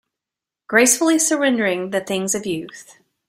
[0.67, 2.97] Gracefully surrendering the things of youth.